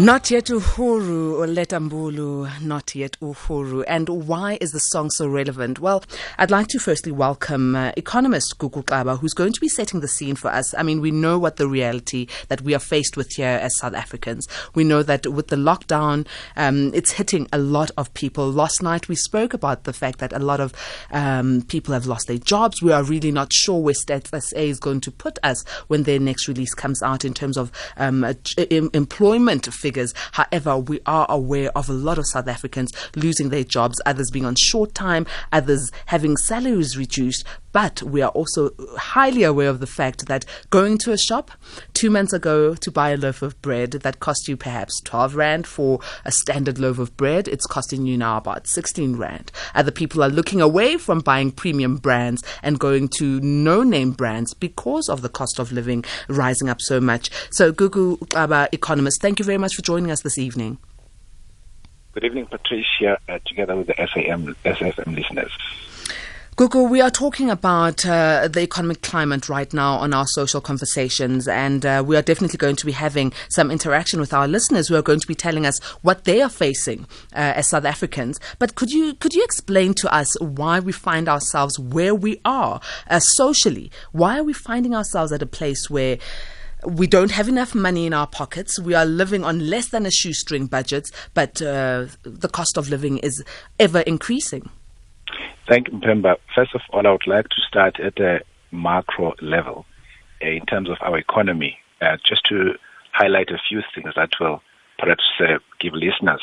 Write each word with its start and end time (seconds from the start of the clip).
Not 0.00 0.30
yet 0.30 0.46
Uhuru 0.46 1.54
Letta 1.54 1.76
Mbulu, 1.76 2.62
not 2.62 2.94
yet 2.94 3.18
Uhuru. 3.20 3.84
And 3.86 4.08
why 4.08 4.56
is 4.58 4.72
the 4.72 4.78
song 4.78 5.10
so 5.10 5.28
relevant? 5.28 5.78
Well, 5.78 6.02
I'd 6.38 6.50
like 6.50 6.68
to 6.68 6.78
firstly 6.78 7.12
welcome 7.12 7.76
uh, 7.76 7.92
economist 7.98 8.56
Gugu 8.56 8.82
Xaba, 8.82 9.18
who's 9.18 9.34
going 9.34 9.52
to 9.52 9.60
be 9.60 9.68
setting 9.68 10.00
the 10.00 10.08
scene 10.08 10.36
for 10.36 10.50
us. 10.50 10.72
I 10.72 10.84
mean, 10.84 11.02
we 11.02 11.10
know 11.10 11.38
what 11.38 11.58
the 11.58 11.68
reality 11.68 12.28
that 12.48 12.62
we 12.62 12.74
are 12.74 12.78
faced 12.78 13.18
with 13.18 13.30
here 13.32 13.58
as 13.60 13.76
South 13.76 13.92
Africans. 13.92 14.48
We 14.74 14.84
know 14.84 15.02
that 15.02 15.26
with 15.26 15.48
the 15.48 15.56
lockdown, 15.56 16.26
um, 16.56 16.94
it's 16.94 17.12
hitting 17.12 17.46
a 17.52 17.58
lot 17.58 17.90
of 17.98 18.14
people. 18.14 18.50
Last 18.50 18.82
night 18.82 19.06
we 19.06 19.16
spoke 19.16 19.52
about 19.52 19.84
the 19.84 19.92
fact 19.92 20.18
that 20.20 20.32
a 20.32 20.38
lot 20.38 20.60
of 20.60 20.72
um, 21.10 21.60
people 21.68 21.92
have 21.92 22.06
lost 22.06 22.26
their 22.26 22.38
jobs. 22.38 22.80
We 22.80 22.92
are 22.92 23.02
really 23.02 23.32
not 23.32 23.52
sure 23.52 23.78
where 23.78 23.94
Stats 23.94 24.30
SA 24.30 24.56
is 24.56 24.80
going 24.80 25.02
to 25.02 25.10
put 25.10 25.38
us 25.42 25.62
when 25.88 26.04
their 26.04 26.18
next 26.18 26.48
release 26.48 26.72
comes 26.72 27.02
out 27.02 27.26
in 27.26 27.34
terms 27.34 27.58
of 27.58 27.70
um, 27.98 28.24
employment 28.94 29.66
figures 29.74 29.89
figures. 29.90 30.14
However, 30.32 30.78
we 30.78 31.00
are 31.04 31.26
aware 31.28 31.76
of 31.76 31.90
a 31.90 31.92
lot 31.92 32.16
of 32.16 32.24
South 32.28 32.46
Africans 32.46 32.92
losing 33.16 33.48
their 33.48 33.64
jobs, 33.64 34.00
others 34.06 34.30
being 34.30 34.44
on 34.44 34.54
short 34.56 34.94
time, 34.94 35.26
others 35.50 35.90
having 36.06 36.36
salaries 36.36 36.96
reduced. 36.96 37.44
But 37.72 38.02
we 38.02 38.20
are 38.20 38.30
also 38.30 38.70
highly 38.96 39.44
aware 39.44 39.68
of 39.68 39.78
the 39.78 39.86
fact 39.86 40.26
that 40.26 40.44
going 40.70 40.98
to 40.98 41.12
a 41.12 41.18
shop 41.18 41.52
two 41.94 42.10
months 42.10 42.32
ago 42.32 42.74
to 42.74 42.90
buy 42.90 43.10
a 43.10 43.16
loaf 43.16 43.42
of 43.42 43.60
bread 43.62 43.92
that 43.92 44.18
cost 44.18 44.48
you 44.48 44.56
perhaps 44.56 45.00
12 45.02 45.36
Rand 45.36 45.66
for 45.66 46.00
a 46.24 46.32
standard 46.32 46.78
loaf 46.78 46.98
of 46.98 47.16
bread, 47.16 47.46
it's 47.46 47.66
costing 47.66 48.06
you 48.06 48.18
now 48.18 48.36
about 48.36 48.66
16 48.66 49.16
Rand. 49.16 49.52
Other 49.74 49.92
people 49.92 50.22
are 50.22 50.28
looking 50.28 50.60
away 50.60 50.96
from 50.96 51.20
buying 51.20 51.52
premium 51.52 51.96
brands 51.96 52.42
and 52.62 52.80
going 52.80 53.08
to 53.18 53.40
no 53.40 53.82
name 53.84 54.12
brands 54.12 54.52
because 54.54 55.08
of 55.08 55.22
the 55.22 55.28
cost 55.28 55.60
of 55.60 55.70
living 55.70 56.04
rising 56.28 56.68
up 56.68 56.80
so 56.80 57.00
much. 57.00 57.30
So, 57.52 57.72
Gugu 57.72 58.18
Xaba, 58.18 58.68
economist, 58.72 59.22
thank 59.22 59.38
you 59.38 59.44
very 59.44 59.58
much 59.58 59.69
for 59.74 59.82
joining 59.82 60.10
us 60.10 60.22
this 60.22 60.38
evening. 60.38 60.78
Good 62.12 62.24
evening, 62.24 62.46
Patricia, 62.46 63.18
uh, 63.28 63.38
together 63.46 63.76
with 63.76 63.86
the 63.86 63.94
SAM, 63.96 64.56
SFM 64.64 65.14
listeners. 65.14 65.52
Gugu, 66.60 66.90
we 66.90 67.00
are 67.00 67.10
talking 67.10 67.48
about 67.48 68.04
uh, 68.04 68.46
the 68.46 68.60
economic 68.60 69.00
climate 69.00 69.48
right 69.48 69.72
now 69.72 69.94
on 69.94 70.12
our 70.12 70.26
social 70.26 70.60
conversations, 70.60 71.48
and 71.48 71.86
uh, 71.86 72.02
we 72.04 72.16
are 72.18 72.22
definitely 72.22 72.58
going 72.58 72.76
to 72.76 72.84
be 72.84 72.92
having 72.92 73.32
some 73.48 73.70
interaction 73.70 74.20
with 74.20 74.34
our 74.34 74.46
listeners 74.46 74.86
who 74.86 74.94
are 74.94 75.00
going 75.00 75.20
to 75.20 75.26
be 75.26 75.34
telling 75.34 75.64
us 75.64 75.78
what 76.02 76.24
they 76.24 76.42
are 76.42 76.50
facing 76.50 77.06
uh, 77.32 77.56
as 77.56 77.68
South 77.68 77.86
Africans. 77.86 78.38
But 78.58 78.74
could 78.74 78.90
you 78.90 79.14
could 79.14 79.32
you 79.32 79.42
explain 79.42 79.94
to 79.94 80.14
us 80.14 80.38
why 80.38 80.80
we 80.80 80.92
find 80.92 81.30
ourselves 81.30 81.78
where 81.78 82.14
we 82.14 82.42
are 82.44 82.80
uh, 83.08 83.20
socially? 83.20 83.90
Why 84.12 84.38
are 84.38 84.44
we 84.44 84.52
finding 84.52 84.94
ourselves 84.94 85.32
at 85.32 85.40
a 85.40 85.46
place 85.46 85.88
where 85.88 86.18
we 86.84 87.06
don't 87.06 87.30
have 87.30 87.48
enough 87.48 87.74
money 87.74 88.06
in 88.06 88.12
our 88.12 88.26
pockets. 88.26 88.78
We 88.80 88.94
are 88.94 89.06
living 89.06 89.44
on 89.44 89.70
less 89.70 89.88
than 89.88 90.06
a 90.06 90.10
shoestring 90.10 90.66
budget, 90.66 91.10
but 91.34 91.60
uh, 91.62 92.06
the 92.22 92.48
cost 92.48 92.76
of 92.76 92.88
living 92.88 93.18
is 93.18 93.42
ever 93.78 94.00
increasing. 94.00 94.70
Thank 95.68 95.88
you, 95.88 95.94
Mpemba. 95.94 96.36
First 96.54 96.74
of 96.74 96.80
all, 96.92 97.06
I 97.06 97.12
would 97.12 97.26
like 97.26 97.48
to 97.48 97.60
start 97.68 98.00
at 98.00 98.18
a 98.18 98.40
macro 98.72 99.34
level 99.40 99.86
uh, 100.42 100.48
in 100.48 100.66
terms 100.66 100.90
of 100.90 100.96
our 101.00 101.18
economy, 101.18 101.78
uh, 102.00 102.16
just 102.26 102.44
to 102.48 102.72
highlight 103.12 103.50
a 103.50 103.58
few 103.68 103.82
things 103.94 104.12
that 104.16 104.30
will 104.40 104.62
perhaps 104.98 105.24
uh, 105.40 105.58
give 105.80 105.94
listeners 105.94 106.42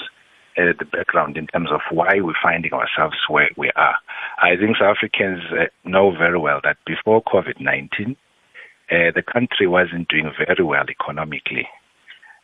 uh, 0.58 0.74
the 0.80 0.86
background 0.86 1.38
in 1.38 1.48
terms 1.48 1.70
of 1.72 1.82
why 1.92 2.20
we're 2.20 2.34
finding 2.42 2.74
ourselves 2.74 3.18
where 3.30 3.50
we 3.58 3.72
are. 3.76 3.96
I 4.42 4.56
think 4.56 4.78
South 4.78 4.98
Africans 4.98 5.42
uh, 5.52 5.66
know 5.84 6.12
very 6.12 6.40
well 6.40 6.60
that 6.64 6.78
before 6.86 7.24
COVID 7.24 7.60
19, 7.60 8.16
uh, 8.92 9.12
the 9.14 9.24
country 9.24 9.68
wasn't 9.68 10.08
doing 10.08 10.32
very 10.38 10.64
well 10.64 10.86
economically. 10.90 11.68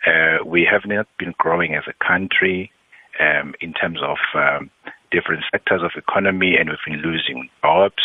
Uh, 0.05 0.44
we 0.45 0.67
have 0.69 0.81
not 0.85 1.08
been 1.17 1.33
growing 1.38 1.75
as 1.75 1.83
a 1.88 2.05
country 2.05 2.72
um, 3.19 3.53
in 3.61 3.73
terms 3.73 4.00
of 4.03 4.17
um, 4.35 4.69
different 5.11 5.44
sectors 5.52 5.81
of 5.81 5.91
economy 5.95 6.55
and 6.58 6.69
we've 6.69 6.77
been 6.85 7.02
losing 7.02 7.50
jobs. 7.61 8.03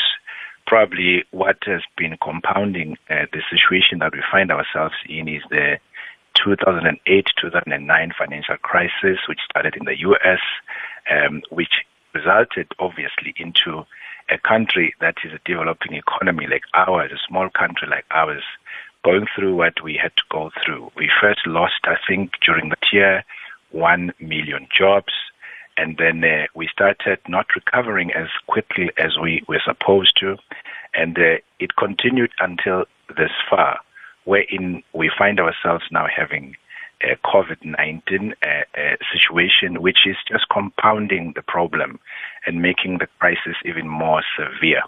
Probably 0.66 1.24
what 1.30 1.56
has 1.64 1.80
been 1.96 2.16
compounding 2.22 2.96
uh, 3.10 3.26
the 3.32 3.42
situation 3.50 3.98
that 4.00 4.12
we 4.12 4.22
find 4.30 4.52
ourselves 4.52 4.94
in 5.08 5.26
is 5.26 5.42
the 5.50 5.78
2008-2009 6.36 8.10
financial 8.16 8.56
crisis, 8.62 9.18
which 9.28 9.40
started 9.50 9.74
in 9.76 9.86
the 9.86 9.98
U.S., 10.00 10.38
um, 11.10 11.42
which 11.50 11.72
resulted 12.14 12.68
obviously 12.78 13.34
into 13.38 13.84
a 14.30 14.38
country 14.38 14.94
that 15.00 15.16
is 15.24 15.32
a 15.32 15.40
developing 15.44 15.94
economy 15.94 16.46
like 16.46 16.64
ours, 16.74 17.10
a 17.12 17.26
small 17.28 17.48
country 17.50 17.88
like 17.88 18.04
ours, 18.10 18.42
going 19.04 19.26
through 19.34 19.56
what 19.56 19.82
we 19.82 19.98
had 20.00 20.14
to 20.16 20.22
go 20.30 20.50
through. 20.64 20.90
We 20.96 21.10
first 21.20 21.46
lost, 21.46 21.80
I 21.84 21.96
think, 22.06 22.32
during 22.44 22.68
that 22.70 22.92
year, 22.92 23.24
one 23.70 24.12
million 24.20 24.66
jobs 24.76 25.12
and 25.78 25.96
then 25.96 26.24
uh, 26.24 26.46
we 26.54 26.66
started 26.66 27.20
not 27.28 27.46
recovering 27.54 28.12
as 28.12 28.26
quickly 28.48 28.90
as 28.98 29.16
we 29.16 29.44
were 29.46 29.62
supposed 29.64 30.18
to, 30.18 30.36
and 30.92 31.16
uh, 31.16 31.38
it 31.60 31.76
continued 31.76 32.32
until 32.40 32.84
this 33.16 33.30
far, 33.48 33.78
wherein 34.24 34.82
we 34.92 35.08
find 35.16 35.38
ourselves 35.38 35.84
now 35.92 36.06
having 36.14 36.56
a 37.02 37.16
COVID-19 37.24 38.32
uh, 38.42 38.46
uh, 38.46 38.96
situation, 39.12 39.82
which 39.82 40.06
is 40.06 40.16
just 40.26 40.48
compounding 40.48 41.32
the 41.34 41.42
problem 41.42 41.98
and 42.46 42.62
making 42.62 42.98
the 42.98 43.08
crisis 43.18 43.56
even 43.64 43.88
more 43.88 44.22
severe. 44.36 44.82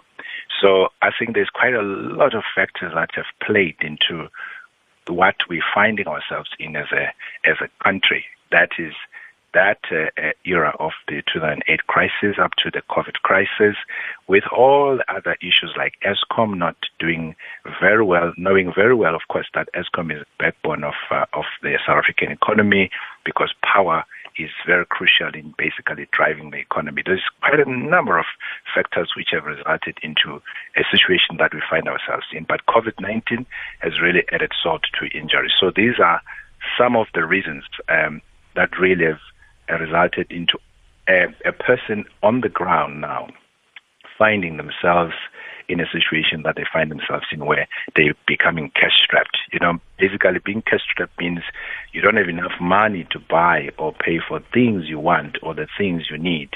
So 0.61 0.89
I 1.01 1.09
think 1.17 1.33
there's 1.33 1.49
quite 1.49 1.73
a 1.73 1.81
lot 1.81 2.35
of 2.35 2.43
factors 2.55 2.93
that 2.93 3.09
have 3.15 3.25
played 3.41 3.75
into 3.81 4.27
what 5.07 5.35
we're 5.49 5.63
finding 5.73 6.07
ourselves 6.07 6.49
in 6.59 6.75
as 6.75 6.87
a 6.91 7.07
as 7.49 7.57
a 7.61 7.83
country. 7.83 8.25
That 8.51 8.69
is 8.77 8.93
that 9.53 9.79
uh, 9.91 10.31
era 10.45 10.73
of 10.79 10.91
the 11.07 11.21
2008 11.31 11.87
crisis 11.87 12.37
up 12.41 12.51
to 12.63 12.71
the 12.71 12.81
COVID 12.89 13.15
crisis, 13.23 13.75
with 14.27 14.43
all 14.55 14.99
other 15.07 15.35
issues 15.41 15.73
like 15.77 15.93
Eskom 16.05 16.57
not 16.57 16.75
doing 16.99 17.35
very 17.79 18.03
well, 18.03 18.33
knowing 18.37 18.71
very 18.73 18.95
well, 18.95 19.15
of 19.15 19.21
course, 19.29 19.47
that 19.53 19.67
Eskom 19.75 20.11
is 20.11 20.19
the 20.19 20.25
backbone 20.39 20.83
of 20.83 20.93
uh, 21.09 21.25
of 21.33 21.45
the 21.61 21.77
South 21.85 21.97
African 21.97 22.31
economy 22.31 22.89
because 23.25 23.53
power 23.61 24.05
is 24.37 24.49
very 24.65 24.85
crucial 24.85 25.29
in 25.33 25.53
basically 25.57 26.07
driving 26.11 26.51
the 26.51 26.57
economy. 26.57 27.03
There's 27.05 27.23
quite 27.41 27.59
a 27.59 27.69
number 27.69 28.17
of 28.17 28.25
factors 28.73 29.11
which 29.15 29.29
have 29.31 29.45
resulted 29.45 29.97
into 30.01 30.41
a 30.77 30.83
situation 30.89 31.37
that 31.39 31.53
we 31.53 31.61
find 31.69 31.87
ourselves 31.87 32.25
in. 32.31 32.45
But 32.47 32.65
COVID-19 32.67 33.45
has 33.79 33.99
really 34.01 34.23
added 34.31 34.51
salt 34.63 34.83
to 34.99 35.17
injury. 35.17 35.51
So 35.59 35.71
these 35.75 35.99
are 35.99 36.21
some 36.77 36.95
of 36.95 37.07
the 37.13 37.25
reasons 37.25 37.65
um, 37.89 38.21
that 38.55 38.77
really 38.79 39.05
have 39.05 39.19
resulted 39.79 40.31
into 40.31 40.57
a, 41.07 41.25
a 41.45 41.51
person 41.51 42.05
on 42.23 42.41
the 42.41 42.49
ground 42.49 43.01
now 43.01 43.27
finding 44.17 44.57
themselves 44.57 45.13
in 45.71 45.79
a 45.79 45.89
situation 45.89 46.43
that 46.43 46.55
they 46.57 46.65
find 46.71 46.91
themselves 46.91 47.25
in 47.31 47.45
where 47.45 47.67
they're 47.95 48.13
becoming 48.27 48.69
cash 48.71 49.01
strapped. 49.03 49.37
You 49.53 49.59
know, 49.59 49.79
basically 49.97 50.39
being 50.43 50.61
cash 50.61 50.81
strapped 50.91 51.17
means 51.17 51.39
you 51.93 52.01
don't 52.01 52.17
have 52.17 52.27
enough 52.27 52.59
money 52.59 53.07
to 53.11 53.19
buy 53.19 53.69
or 53.77 53.93
pay 53.93 54.19
for 54.19 54.41
things 54.53 54.89
you 54.89 54.99
want 54.99 55.37
or 55.41 55.53
the 55.53 55.67
things 55.77 56.09
you 56.09 56.17
need. 56.17 56.49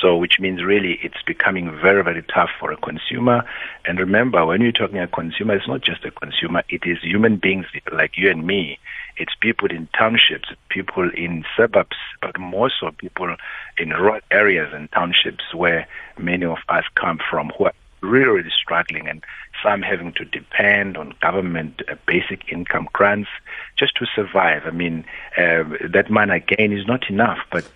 So, 0.00 0.16
which 0.16 0.40
means 0.40 0.64
really 0.64 0.98
it's 1.02 1.22
becoming 1.24 1.70
very, 1.80 2.02
very 2.02 2.22
tough 2.22 2.50
for 2.58 2.72
a 2.72 2.76
consumer. 2.76 3.44
And 3.84 3.98
remember, 3.98 4.44
when 4.44 4.60
you're 4.60 4.72
talking 4.72 4.98
a 4.98 5.06
consumer, 5.06 5.54
it's 5.54 5.68
not 5.68 5.82
just 5.82 6.04
a 6.04 6.10
consumer, 6.10 6.64
it 6.68 6.82
is 6.84 6.98
human 7.02 7.36
beings 7.36 7.66
like 7.92 8.12
you 8.16 8.30
and 8.30 8.46
me. 8.46 8.78
It's 9.16 9.34
people 9.40 9.70
in 9.70 9.88
townships, 9.96 10.48
people 10.68 11.08
in 11.16 11.44
suburbs, 11.56 11.96
but 12.20 12.38
more 12.38 12.70
so 12.70 12.90
people 12.90 13.34
in 13.78 13.90
rural 13.90 14.20
areas 14.30 14.72
and 14.74 14.90
townships 14.92 15.54
where 15.54 15.86
many 16.18 16.44
of 16.44 16.58
us 16.68 16.84
come 16.96 17.18
from 17.30 17.50
who 17.56 17.66
are 17.66 17.72
really, 18.06 18.30
really 18.30 18.50
struggling 18.50 19.08
and 19.08 19.22
some 19.62 19.82
having 19.82 20.12
to 20.12 20.24
depend 20.24 20.96
on 20.96 21.14
government 21.20 21.82
uh, 21.90 21.94
basic 22.06 22.50
income 22.50 22.88
grants 22.92 23.30
just 23.78 23.96
to 23.96 24.06
survive. 24.14 24.62
I 24.66 24.70
mean, 24.70 25.04
uh, 25.38 25.64
that 25.92 26.10
money 26.10 26.36
again 26.36 26.72
is 26.72 26.86
not 26.86 27.08
enough, 27.10 27.38
but 27.50 27.68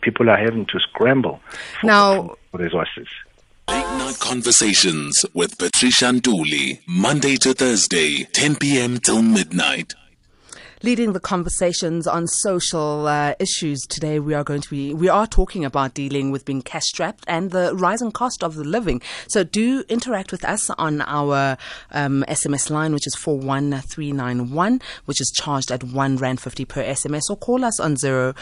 people 0.00 0.30
are 0.30 0.36
having 0.36 0.66
to 0.66 0.80
scramble 0.80 1.40
for, 1.80 1.86
now, 1.86 2.36
for 2.50 2.58
resources. 2.58 3.08
Late 3.68 3.82
Night 3.98 4.18
Conversations 4.18 5.24
with 5.34 5.58
Patricia 5.58 6.06
Nduli, 6.06 6.80
Monday 6.86 7.36
to 7.36 7.52
Thursday, 7.52 8.24
10 8.32 8.56
p.m. 8.56 8.98
till 8.98 9.20
midnight 9.20 9.94
leading 10.82 11.12
the 11.12 11.20
conversations 11.20 12.06
on 12.06 12.26
social 12.26 13.06
uh, 13.06 13.34
issues 13.38 13.80
today. 13.82 14.18
We 14.18 14.34
are 14.34 14.44
going 14.44 14.60
to 14.62 14.70
be 14.70 14.94
we 14.94 15.08
are 15.08 15.26
talking 15.26 15.64
about 15.64 15.94
dealing 15.94 16.30
with 16.30 16.44
being 16.44 16.62
cash 16.62 16.86
strapped 16.86 17.24
and 17.26 17.50
the 17.50 17.74
rising 17.74 18.12
cost 18.12 18.42
of 18.42 18.54
the 18.54 18.64
living. 18.64 19.02
So 19.28 19.44
do 19.44 19.84
interact 19.88 20.32
with 20.32 20.44
us 20.44 20.70
on 20.70 21.02
our 21.02 21.56
um, 21.90 22.24
SMS 22.28 22.70
line, 22.70 22.92
which 22.92 23.06
is 23.06 23.14
four 23.14 23.38
one 23.38 23.80
three 23.82 24.12
nine 24.12 24.50
one, 24.50 24.80
which 25.06 25.20
is 25.20 25.32
charged 25.34 25.70
at 25.70 25.84
one 25.84 26.16
rand 26.16 26.40
fifty 26.40 26.64
per 26.64 26.82
SMS, 26.82 27.30
or 27.30 27.36
call 27.36 27.64
us 27.64 27.80
on 27.80 27.96
zero 27.96 28.34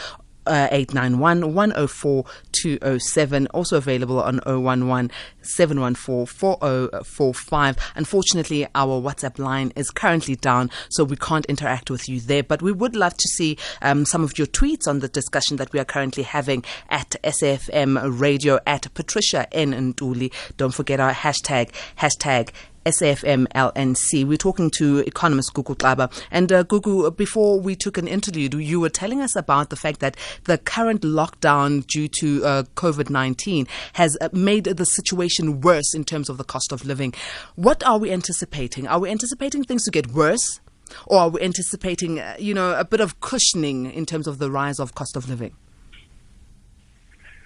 0891 0.47 1.53
104 1.53 2.25
207. 2.51 3.47
Also 3.47 3.77
available 3.77 4.21
on 4.21 4.39
011 4.45 5.11
714 5.41 6.25
4045. 6.25 7.77
Unfortunately, 7.95 8.67
our 8.75 9.01
WhatsApp 9.01 9.39
line 9.39 9.71
is 9.75 9.89
currently 9.89 10.35
down, 10.35 10.69
so 10.89 11.03
we 11.03 11.15
can't 11.15 11.45
interact 11.45 11.89
with 11.89 12.07
you 12.09 12.19
there. 12.19 12.43
But 12.43 12.61
we 12.61 12.71
would 12.71 12.95
love 12.95 13.15
to 13.15 13.27
see 13.27 13.57
um, 13.81 14.05
some 14.05 14.23
of 14.23 14.37
your 14.37 14.47
tweets 14.47 14.87
on 14.87 14.99
the 14.99 15.07
discussion 15.07 15.57
that 15.57 15.71
we 15.73 15.79
are 15.79 15.85
currently 15.85 16.23
having 16.23 16.63
at 16.89 17.15
SFM 17.23 18.19
Radio 18.19 18.59
at 18.65 18.93
Patricia 18.93 19.51
N. 19.53 19.93
Ntuli. 19.93 20.33
Don't 20.57 20.73
forget 20.73 20.99
our 20.99 21.13
hashtag, 21.13 21.71
hashtag 21.97 22.49
SAFMLNC. 22.87 24.25
We're 24.25 24.37
talking 24.37 24.69
to 24.71 24.99
economist 24.99 25.53
Gugu 25.53 25.75
Xaba. 25.75 26.11
And 26.31 26.51
uh, 26.51 26.63
Gugu, 26.63 27.15
before 27.15 27.59
we 27.59 27.75
took 27.75 27.97
an 27.97 28.07
interlude, 28.07 28.53
you 28.53 28.79
were 28.79 28.89
telling 28.89 29.21
us 29.21 29.35
about 29.35 29.69
the 29.69 29.75
fact 29.75 29.99
that 29.99 30.15
the 30.45 30.57
current 30.57 31.01
lockdown 31.01 31.85
due 31.85 32.07
to 32.07 32.45
uh, 32.45 32.63
COVID 32.75 33.09
19 33.09 33.67
has 33.93 34.17
uh, 34.21 34.29
made 34.31 34.65
the 34.65 34.85
situation 34.85 35.61
worse 35.61 35.93
in 35.93 36.03
terms 36.05 36.29
of 36.29 36.37
the 36.37 36.43
cost 36.43 36.71
of 36.71 36.85
living. 36.85 37.13
What 37.55 37.85
are 37.85 37.97
we 37.97 38.11
anticipating? 38.11 38.87
Are 38.87 38.99
we 38.99 39.09
anticipating 39.09 39.63
things 39.63 39.83
to 39.83 39.91
get 39.91 40.07
worse? 40.07 40.59
Or 41.05 41.19
are 41.19 41.29
we 41.29 41.41
anticipating, 41.41 42.19
uh, 42.19 42.35
you 42.39 42.53
know, 42.53 42.73
a 42.73 42.85
bit 42.85 43.01
of 43.01 43.19
cushioning 43.19 43.91
in 43.91 44.05
terms 44.05 44.27
of 44.27 44.39
the 44.39 44.49
rise 44.49 44.79
of 44.79 44.95
cost 44.95 45.17
of 45.17 45.27
living? 45.27 45.53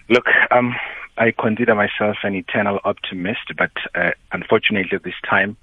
Look, 0.09 0.25
um, 0.51 0.75
I 1.21 1.31
consider 1.39 1.75
myself 1.75 2.17
an 2.23 2.33
eternal 2.33 2.79
optimist, 2.83 3.53
but 3.55 3.69
uh, 3.93 4.09
unfortunately, 4.31 4.95
at 4.95 5.03
this 5.03 5.21
time 5.29 5.55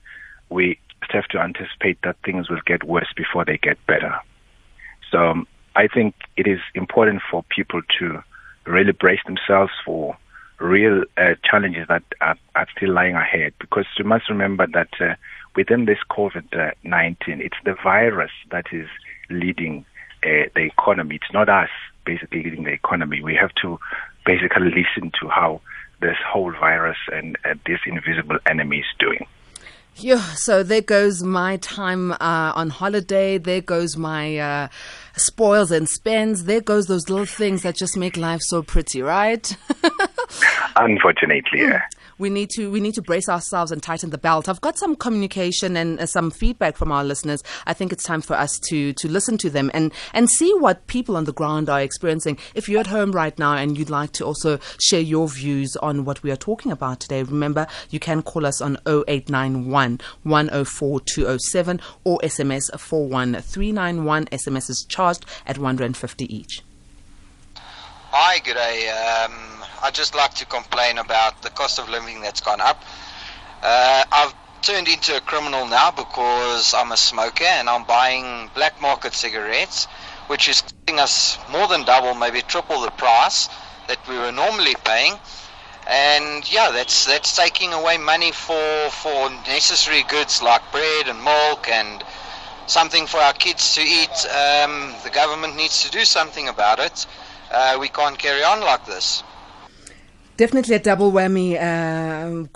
we 0.51 0.79
have 1.11 1.27
to 1.31 1.41
anticipate 1.41 1.99
that 2.05 2.15
things 2.25 2.49
will 2.49 2.61
get 2.65 2.85
worse 2.85 3.13
before 3.17 3.45
they 3.45 3.59
get 3.59 3.77
better. 3.85 4.15
So 5.11 5.19
um, 5.19 5.49
I 5.75 5.89
think 5.89 6.15
it 6.37 6.47
is 6.47 6.61
important 6.77 7.23
for 7.29 7.43
people 7.49 7.83
to 7.99 8.23
really 8.67 8.93
brace 8.93 9.19
themselves 9.27 9.73
for 9.85 10.17
real 10.61 11.03
uh, 11.17 11.35
challenges 11.43 11.89
that 11.89 12.05
are, 12.21 12.37
are, 12.55 12.69
still 12.77 12.93
lying 12.93 13.17
ahead 13.17 13.53
because 13.59 13.87
you 13.99 14.05
must 14.05 14.29
remember 14.29 14.69
that 14.75 14.91
uh, 15.01 15.17
within 15.57 15.87
this 15.87 15.99
COVID 16.09 16.73
19, 16.85 17.41
it's 17.41 17.57
the 17.65 17.75
virus 17.83 18.31
that 18.53 18.67
is 18.71 18.87
leading 19.29 19.85
uh, 20.23 20.47
the 20.55 20.71
economy. 20.73 21.17
It's 21.17 21.33
not 21.33 21.49
us 21.49 21.71
basically 22.05 22.45
leading 22.45 22.63
the 22.63 22.73
economy. 22.73 23.23
We 23.23 23.35
have 23.35 23.55
to 23.63 23.81
basically 24.29 24.69
listen 24.69 25.11
to 25.19 25.29
how 25.29 25.59
this 26.01 26.17
whole 26.31 26.53
virus 26.53 26.99
and 27.11 27.39
uh, 27.47 27.55
this 27.67 27.81
invisible 27.87 28.39
enemy 28.47 28.81
is 28.81 28.85
doing. 28.99 29.27
Yeah, 29.97 30.21
so 30.35 30.63
there 30.63 30.83
goes 30.83 31.23
my 31.25 31.57
time 31.57 32.13
uh, 32.13 32.53
on 32.55 32.69
holiday. 32.69 33.39
There 33.39 33.63
goes 33.63 33.97
my 33.97 34.37
uh, 34.37 34.69
spoils 35.17 35.73
and 35.73 35.89
spends. 35.89 36.45
There 36.45 36.61
goes 36.61 36.87
those 36.87 37.09
little 37.09 37.27
things 37.27 37.63
that 37.63 37.75
just 37.75 37.97
make 37.97 38.19
life 38.19 38.41
so 38.43 38.63
pretty, 38.63 39.01
right? 39.01 39.57
Unfortunately, 40.77 41.61
yeah 41.61 41.83
we 42.19 42.31
need 42.31 42.51
to 42.51 42.71
we 42.71 42.81
need 42.81 42.95
to 42.95 43.03
brace 43.03 43.29
ourselves 43.29 43.73
and 43.73 43.83
tighten 43.83 44.11
the 44.11 44.19
belt. 44.19 44.49
I've 44.49 44.61
got 44.61 44.79
some 44.79 44.97
communication 44.97 45.77
and 45.77 46.01
uh, 46.01 46.07
some 46.07 46.31
feedback 46.31 46.77
from 46.77 46.93
our 46.93 47.05
listeners. 47.05 47.43
I 47.67 47.75
think 47.75 47.93
it's 47.93 48.05
time 48.05 48.21
for 48.21 48.35
us 48.35 48.59
to 48.69 48.93
to 48.93 49.09
listen 49.09 49.39
to 49.39 49.51
them 49.51 49.71
and 49.75 49.93
and 50.13 50.29
see 50.29 50.53
what 50.55 50.87
people 50.87 51.17
on 51.17 51.25
the 51.25 51.33
ground 51.33 51.69
are 51.69 51.81
experiencing. 51.81 52.39
If 52.55 52.69
you're 52.69 52.81
at 52.81 52.87
home 52.89 53.13
right 53.13 53.39
now 53.39 53.55
and 53.55 53.79
you'd 53.79 53.91
like 53.91 54.13
to 54.13 54.25
also 54.25 54.59
share 54.81 55.01
your 55.01 55.29
views 55.29 55.77
on 55.77 56.05
what 56.05 56.23
we 56.23 56.31
are 56.31 56.37
talking 56.37 56.73
about 56.73 57.01
today, 57.01 57.23
remember 57.23 57.67
you 57.91 58.01
can 58.01 58.23
call 58.23 58.47
us 58.47 58.61
on 58.61 58.79
0891 58.87 60.01
104 60.23 61.01
207 61.01 61.81
or 62.05 62.19
SMS 62.19 62.71
41391. 62.79 64.27
SMS 64.27 64.71
is 64.71 64.87
charged 64.89 65.25
at 65.47 65.59
150 65.59 66.35
each. 66.35 66.63
Hi, 68.11 68.39
good 68.39 68.55
day. 68.55 68.89
Um 68.89 69.63
I'd 69.83 69.95
just 69.95 70.15
like 70.15 70.33
to 70.41 70.47
complain 70.47 70.97
about 70.97 71.43
the 71.43 71.51
cost 71.51 71.79
of 71.79 71.91
living 71.91 72.23
that's 72.23 72.41
gone 72.41 72.59
up. 72.59 72.83
Uh, 73.63 74.03
I've 74.11 74.35
turned 74.63 74.89
into 74.89 75.15
a 75.15 75.21
criminal 75.21 75.67
now 75.67 75.91
because 75.91 76.73
I'm 76.73 76.91
a 76.93 76.97
smoker 76.97 77.45
and 77.45 77.69
I'm 77.69 77.85
buying 77.85 78.51
black 78.55 78.81
market 78.81 79.13
cigarettes, 79.13 79.85
which 80.29 80.49
is 80.49 80.63
costing 80.63 80.99
us 80.99 81.37
more 81.51 81.69
than 81.69 81.85
double, 81.85 82.15
maybe 82.15 82.41
triple 82.41 82.81
the 82.81 82.91
price 82.93 83.51
that 83.89 83.99
we 84.09 84.17
were 84.17 84.33
normally 84.33 84.75
paying. 84.85 85.21
And 85.87 86.51
yeah, 86.51 86.71
that's 86.71 87.05
that's 87.05 87.37
taking 87.37 87.75
away 87.75 87.99
money 87.99 88.33
for 88.33 88.89
for 88.89 89.29
necessary 89.47 90.03
goods 90.09 90.41
like 90.43 90.63
bread 90.73 91.09
and 91.09 91.23
milk 91.23 91.69
and 91.69 92.03
something 92.67 93.07
for 93.07 93.19
our 93.19 93.35
kids 93.35 93.75
to 93.75 93.83
eat. 93.83 94.17
Um, 94.33 94.95
the 95.05 95.11
government 95.13 95.57
needs 95.57 95.83
to 95.85 95.91
do 95.91 96.07
something 96.07 96.49
about 96.49 96.79
it. 96.79 97.07
Uh, 97.51 97.77
we 97.81 97.89
can't 97.89 98.19
carry 98.19 98.43
on 98.45 98.61
like 98.61 98.85
this. 98.85 99.23
Definitely 100.39 100.77
a 100.77 100.79
double 100.79 101.11
whammy, 101.11 101.57
uh. 101.57 102.47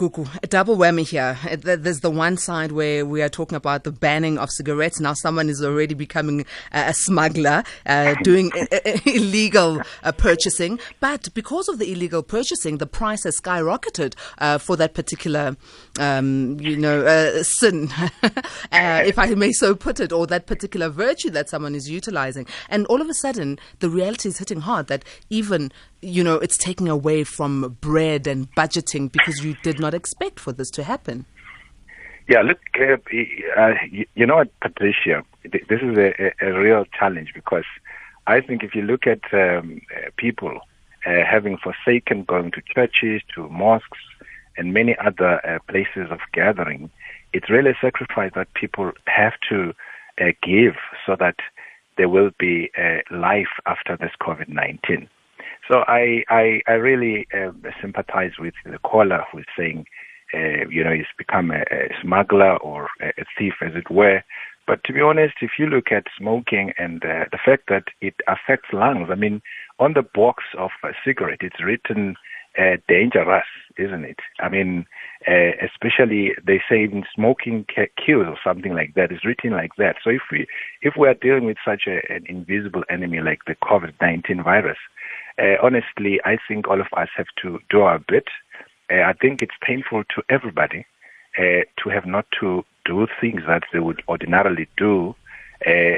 A 0.44 0.46
double 0.46 0.76
whammy 0.76 1.04
here. 1.04 1.36
There's 1.56 1.98
the 1.98 2.12
one 2.12 2.36
side 2.36 2.70
where 2.70 3.04
we 3.04 3.22
are 3.22 3.28
talking 3.28 3.56
about 3.56 3.82
the 3.82 3.90
banning 3.90 4.38
of 4.38 4.52
cigarettes. 4.52 5.00
Now 5.00 5.14
someone 5.14 5.48
is 5.48 5.64
already 5.64 5.94
becoming 5.94 6.46
a 6.70 6.94
smuggler, 6.94 7.64
uh, 7.84 8.14
doing 8.22 8.52
illegal 9.04 9.82
uh, 10.04 10.12
purchasing. 10.12 10.78
But 11.00 11.34
because 11.34 11.68
of 11.68 11.80
the 11.80 11.90
illegal 11.90 12.22
purchasing, 12.22 12.78
the 12.78 12.86
price 12.86 13.24
has 13.24 13.40
skyrocketed 13.40 14.14
uh, 14.38 14.58
for 14.58 14.76
that 14.76 14.94
particular, 14.94 15.56
um, 15.98 16.60
you 16.60 16.76
know, 16.76 17.04
uh, 17.04 17.42
sin, 17.42 17.90
uh, 18.22 19.02
if 19.04 19.18
I 19.18 19.34
may 19.34 19.50
so 19.50 19.74
put 19.74 19.98
it, 19.98 20.12
or 20.12 20.28
that 20.28 20.46
particular 20.46 20.88
virtue 20.88 21.30
that 21.30 21.48
someone 21.48 21.74
is 21.74 21.90
utilizing. 21.90 22.46
And 22.68 22.86
all 22.86 23.00
of 23.00 23.08
a 23.08 23.14
sudden, 23.14 23.58
the 23.80 23.90
reality 23.90 24.28
is 24.28 24.38
hitting 24.38 24.60
hard 24.60 24.86
that 24.86 25.04
even 25.30 25.72
you 26.02 26.24
know, 26.24 26.34
it's 26.34 26.58
taking 26.58 26.88
away 26.88 27.24
from 27.24 27.78
bread 27.80 28.26
and 28.26 28.52
budgeting 28.54 29.10
because 29.10 29.44
you 29.44 29.54
did 29.62 29.78
not 29.78 29.94
expect 29.94 30.40
for 30.40 30.52
this 30.52 30.68
to 30.70 30.82
happen. 30.82 31.24
Yeah, 32.28 32.42
look, 32.42 32.60
uh, 32.80 32.96
uh, 33.60 33.74
you 34.14 34.26
know 34.26 34.36
what, 34.36 34.60
Patricia, 34.60 35.24
this 35.44 35.80
is 35.82 35.98
a, 35.98 36.32
a, 36.40 36.52
real 36.52 36.84
challenge 36.98 37.32
because 37.34 37.64
I 38.26 38.40
think 38.40 38.62
if 38.62 38.74
you 38.74 38.82
look 38.82 39.06
at 39.06 39.22
um, 39.32 39.80
uh, 39.94 40.10
people 40.16 40.60
uh, 41.04 41.24
having 41.28 41.58
forsaken 41.58 42.24
going 42.24 42.52
to 42.52 42.62
churches, 42.74 43.22
to 43.34 43.48
mosques, 43.48 43.98
and 44.56 44.72
many 44.72 44.96
other 45.04 45.44
uh, 45.44 45.58
places 45.68 46.10
of 46.10 46.20
gathering, 46.32 46.90
it's 47.32 47.50
really 47.50 47.70
a 47.70 47.78
sacrifice 47.80 48.30
that 48.36 48.54
people 48.54 48.92
have 49.06 49.32
to 49.48 49.72
uh, 50.20 50.26
give 50.42 50.74
so 51.04 51.16
that 51.18 51.36
there 51.96 52.08
will 52.08 52.30
be 52.38 52.70
life 53.10 53.52
after 53.66 53.96
this 53.96 54.12
COVID 54.20 54.48
19. 54.48 55.08
So 55.68 55.84
I, 55.86 56.24
I, 56.28 56.60
I 56.66 56.72
really 56.72 57.26
uh, 57.34 57.52
sympathize 57.80 58.32
with 58.38 58.54
the 58.64 58.78
caller 58.78 59.24
who 59.30 59.38
is 59.38 59.44
saying, 59.56 59.86
uh, 60.34 60.66
you 60.68 60.82
know, 60.82 60.92
he's 60.92 61.04
become 61.16 61.50
a, 61.50 61.62
a 61.70 61.88
smuggler 62.02 62.56
or 62.58 62.88
a, 63.00 63.08
a, 63.08 63.24
thief, 63.38 63.54
as 63.60 63.72
it 63.74 63.90
were. 63.90 64.22
But 64.66 64.84
to 64.84 64.92
be 64.92 65.00
honest, 65.00 65.34
if 65.40 65.52
you 65.58 65.66
look 65.66 65.92
at 65.92 66.06
smoking 66.18 66.72
and 66.78 67.04
uh, 67.04 67.24
the 67.30 67.38
fact 67.44 67.64
that 67.68 67.84
it 68.00 68.14
affects 68.26 68.68
lungs, 68.72 69.08
I 69.10 69.14
mean, 69.14 69.42
on 69.78 69.94
the 69.94 70.02
box 70.02 70.44
of 70.56 70.70
a 70.84 70.90
cigarette, 71.04 71.40
it's 71.42 71.62
written 71.62 72.16
uh, 72.58 72.76
dangerous, 72.88 73.46
isn't 73.78 74.04
it? 74.04 74.18
I 74.40 74.48
mean, 74.48 74.86
uh, 75.26 75.52
especially 75.62 76.32
they 76.44 76.60
say 76.68 76.84
in 76.84 77.04
smoking 77.14 77.64
kills 77.96 78.26
or 78.26 78.36
something 78.44 78.74
like 78.74 78.94
that. 78.94 79.10
It's 79.10 79.24
written 79.24 79.52
like 79.52 79.72
that. 79.78 79.96
So 80.02 80.10
if 80.10 80.22
we 80.30 80.46
if 80.82 80.94
we 80.98 81.08
are 81.08 81.14
dealing 81.14 81.46
with 81.46 81.56
such 81.64 81.82
a, 81.86 82.00
an 82.12 82.24
invisible 82.28 82.82
enemy 82.90 83.20
like 83.20 83.40
the 83.46 83.54
COVID-19 83.54 84.44
virus, 84.44 84.78
uh, 85.38 85.56
honestly, 85.62 86.20
I 86.24 86.36
think 86.48 86.68
all 86.68 86.80
of 86.80 86.88
us 86.96 87.08
have 87.16 87.26
to 87.42 87.58
do 87.70 87.80
our 87.82 87.98
bit. 87.98 88.26
Uh, 88.90 89.02
I 89.02 89.12
think 89.14 89.42
it's 89.42 89.54
painful 89.62 90.04
to 90.14 90.22
everybody 90.28 90.86
uh, 91.38 91.64
to 91.82 91.88
have 91.90 92.06
not 92.06 92.26
to 92.40 92.64
do 92.84 93.06
things 93.20 93.42
that 93.46 93.62
they 93.72 93.78
would 93.78 94.02
ordinarily 94.08 94.68
do 94.76 95.14
uh, 95.66 95.96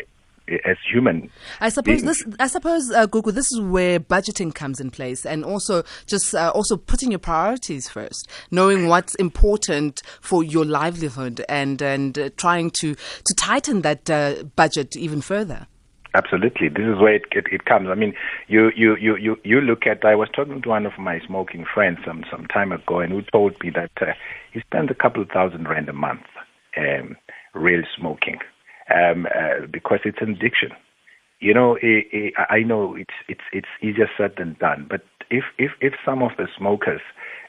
as 0.64 0.76
human. 0.90 1.30
I 1.60 1.70
suppose 1.70 2.02
beings. 2.02 2.24
this. 2.24 2.36
I 2.38 2.46
suppose 2.46 2.90
uh, 2.90 3.06
Gugu, 3.06 3.32
this 3.32 3.50
is 3.50 3.60
where 3.60 3.98
budgeting 3.98 4.54
comes 4.54 4.80
in 4.80 4.90
place, 4.90 5.24
and 5.24 5.44
also 5.44 5.84
just 6.06 6.34
uh, 6.34 6.52
also 6.54 6.76
putting 6.76 7.10
your 7.10 7.18
priorities 7.18 7.88
first, 7.88 8.28
knowing 8.50 8.88
what's 8.88 9.14
important 9.16 10.02
for 10.20 10.44
your 10.44 10.64
livelihood, 10.64 11.44
and 11.48 11.80
and 11.80 12.18
uh, 12.18 12.30
trying 12.36 12.70
to 12.80 12.94
to 12.94 13.34
tighten 13.34 13.82
that 13.82 14.10
uh, 14.10 14.44
budget 14.56 14.96
even 14.96 15.20
further. 15.20 15.66
Absolutely, 16.14 16.68
this 16.68 16.84
is 16.86 16.98
where 17.00 17.14
it, 17.14 17.24
it, 17.32 17.46
it 17.50 17.64
comes. 17.64 17.88
I 17.88 17.94
mean, 17.94 18.14
you, 18.46 18.70
you 18.76 18.94
you 18.96 19.16
you 19.16 19.36
you 19.42 19.60
look 19.60 19.84
at. 19.84 20.04
I 20.04 20.14
was 20.14 20.28
talking 20.34 20.62
to 20.62 20.68
one 20.68 20.86
of 20.86 20.96
my 20.96 21.18
smoking 21.26 21.64
friends 21.64 21.98
some 22.06 22.24
some 22.30 22.46
time 22.46 22.70
ago, 22.70 23.00
and 23.00 23.12
who 23.12 23.22
told 23.32 23.60
me 23.64 23.70
that 23.70 23.90
uh, 24.00 24.12
he 24.52 24.60
spends 24.60 24.90
a 24.92 24.94
couple 24.94 25.22
of 25.22 25.28
thousand 25.30 25.68
rand 25.68 25.88
a 25.88 25.92
month, 25.92 26.22
um, 26.76 27.16
real 27.52 27.82
smoking, 27.98 28.38
um, 28.94 29.26
uh, 29.34 29.66
because 29.72 29.98
it's 30.04 30.20
an 30.20 30.30
addiction. 30.30 30.70
You 31.40 31.52
know, 31.54 31.74
it, 31.82 32.06
it, 32.12 32.34
I 32.48 32.60
know 32.60 32.94
it's 32.94 33.14
it's 33.28 33.44
it's 33.52 33.68
easier 33.82 34.08
said 34.16 34.34
than 34.38 34.56
done, 34.60 34.86
but 34.88 35.02
if 35.30 35.44
if 35.58 35.72
if 35.80 35.94
some 36.04 36.22
of 36.22 36.30
the 36.38 36.46
smokers, 36.56 37.00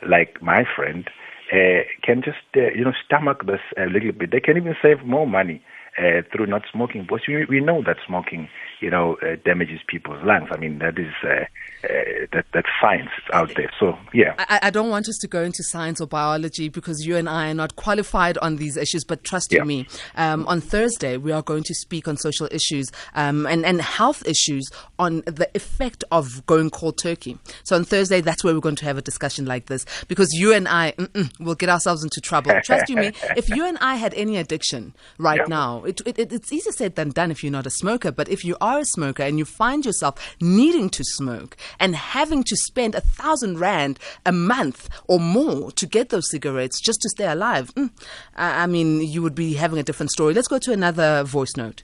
like 0.08 0.42
my 0.42 0.64
friend, 0.76 1.08
uh, 1.54 1.84
can 2.04 2.24
just 2.24 2.38
uh, 2.58 2.72
you 2.76 2.84
know 2.84 2.94
stomach 3.06 3.46
this 3.46 3.62
a 3.78 3.86
little 3.86 4.12
bit, 4.12 4.32
they 4.32 4.40
can 4.40 4.58
even 4.58 4.76
save 4.82 5.04
more 5.06 5.28
money 5.28 5.62
uh, 5.98 6.22
through 6.32 6.48
not 6.48 6.64
smoking. 6.72 7.04
Because 7.04 7.22
we, 7.28 7.46
we 7.46 7.60
know 7.60 7.82
that 7.84 7.98
smoking, 8.06 8.50
you 8.82 8.90
know, 8.90 9.18
uh, 9.22 9.36
damages 9.44 9.80
people's 9.88 10.24
lungs. 10.24 10.50
I 10.52 10.58
mean, 10.58 10.80
that 10.80 10.98
is 11.00 11.14
uh, 11.24 11.46
uh, 11.84 12.26
that 12.34 12.46
that's 12.54 12.68
science 12.82 13.10
out 13.34 13.54
there. 13.56 13.72
So 13.80 13.98
yeah, 14.14 14.36
I, 14.40 14.60
I, 14.64 14.70
don't 14.70 14.90
want 14.90 15.08
us 15.08 15.18
to 15.22 15.28
go 15.28 15.44
into 15.44 15.64
science 15.64 16.02
or 16.02 16.08
biology 16.08 16.70
because 16.70 17.06
you 17.06 17.16
and 17.16 17.30
I 17.30 17.52
are 17.52 17.54
not 17.54 17.76
qualified 17.76 18.38
on 18.40 18.58
these 18.58 18.78
issues. 18.78 19.04
But 19.04 19.24
trust 19.24 19.54
yeah. 19.54 19.64
me, 19.64 19.88
um, 20.16 20.48
on 20.48 20.62
Thursday 20.62 21.18
we 21.18 21.32
are 21.32 21.42
going 21.42 21.64
to 21.64 21.74
speak 21.74 22.08
on 22.08 22.18
social 22.18 22.48
issues 22.52 22.92
um, 23.14 23.46
and 23.46 23.66
and 23.66 23.82
health 23.82 24.26
issues 24.28 24.70
on 25.00 25.18
the 25.26 25.50
effect 25.54 26.04
of 26.12 26.46
going 26.46 26.70
cold 26.70 26.98
turkey. 26.98 27.38
So 27.64 27.76
on 27.76 27.86
Thursday, 27.86 28.22
that's 28.22 28.44
where 28.44 28.54
we're 28.54 28.60
going 28.60 28.76
to 28.78 28.86
have 28.86 28.98
a 28.98 29.02
discussion 29.02 29.46
like 29.46 29.68
this 29.68 29.86
because 30.08 30.34
you 30.34 30.54
and 30.54 30.68
I 30.68 30.94
will 31.40 31.56
get 31.56 31.70
ourselves 31.70 32.04
into 32.04 32.22
trouble. 32.22 32.52
Trust 32.64 32.90
you 32.90 32.96
me, 32.96 33.12
if 33.38 33.50
you 33.50 33.66
and 33.66 33.78
I 33.80 33.96
had 33.96 34.14
any 34.16 34.38
addiction 34.38 34.94
right 35.18 35.42
yeah. 35.42 35.48
now, 35.48 35.85
it, 35.86 36.02
it, 36.06 36.32
it's 36.32 36.52
easier 36.52 36.72
said 36.72 36.96
than 36.96 37.10
done 37.10 37.32
if 37.32 37.44
you're 37.44 37.52
not 37.52 37.66
a 37.66 37.72
smoker. 37.72 38.12
But 38.12 38.30
if 38.30 38.44
you 38.44 38.56
are 38.62 38.80
a 38.80 38.86
smoker 38.86 39.24
and 39.24 39.38
you 39.38 39.46
find 39.46 39.86
yourself 39.86 40.36
needing 40.42 40.90
to 40.92 41.04
smoke 41.04 41.58
and 41.80 41.96
having 41.96 42.44
to 42.44 42.56
spend 42.56 42.96
a 42.96 43.02
thousand 43.02 43.60
rand 43.60 44.00
a 44.26 44.32
month 44.32 44.90
or 45.08 45.20
more 45.20 45.72
to 45.72 45.86
get 45.86 46.10
those 46.10 46.30
cigarettes 46.30 46.82
just 46.82 47.02
to 47.02 47.10
stay 47.10 47.28
alive, 47.28 47.74
mm, 47.76 47.90
I 48.36 48.68
mean, 48.68 49.02
you 49.02 49.22
would 49.22 49.36
be 49.36 49.54
having 49.54 49.80
a 49.80 49.84
different 49.84 50.12
story. 50.12 50.34
Let's 50.34 50.48
go 50.48 50.60
to 50.60 50.72
another 50.72 51.24
voice 51.24 51.56
note. 51.56 51.84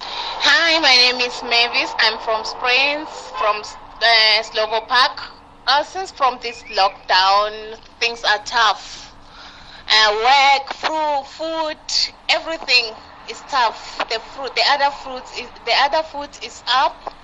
Hi, 0.00 0.78
my 0.80 0.94
name 0.94 1.20
is 1.26 1.42
Mavis. 1.42 1.92
I'm 1.98 2.18
from 2.20 2.44
Springs, 2.44 3.08
from 3.38 3.62
uh, 4.02 4.80
Park. 4.86 5.32
Uh, 5.66 5.82
since 5.82 6.10
from 6.10 6.38
this 6.42 6.62
lockdown, 6.64 7.76
things 7.98 8.22
are 8.22 8.38
tough. 8.44 9.05
Uh, 9.98 10.12
work, 10.28 10.74
fruit, 10.74 11.24
food, 11.26 12.14
everything 12.28 12.94
is 13.28 13.42
tough. 13.44 13.98
The 14.10 14.20
fruit, 14.20 14.54
the 14.54 14.62
other 14.68 14.90
fruits, 14.90 15.32
is, 15.38 15.50
the 15.64 15.72
other 15.86 16.02
food 16.02 16.30
is 16.42 16.62
up, 16.68 17.14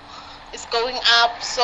is 0.53 0.65
going 0.65 0.97
up. 1.21 1.41
So 1.43 1.63